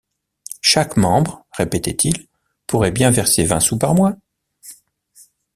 Chaque 0.61 0.97
membre, 0.97 1.45
répétait-il, 1.51 2.25
pourrait 2.65 2.89
bien 2.89 3.11
verser 3.11 3.43
vingt 3.45 3.59
sous 3.59 3.77
par 3.77 3.93
mois. 3.93 4.15